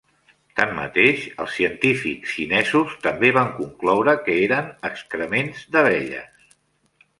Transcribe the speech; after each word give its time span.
Tanmateix, 0.59 1.25
els 1.43 1.57
científics 1.57 2.31
xinesos 2.37 2.97
també 3.05 3.31
van 3.37 3.53
concloure 3.61 4.17
que 4.25 4.41
eren 4.49 4.75
excrements 4.93 5.65
d'abelles. 5.77 6.53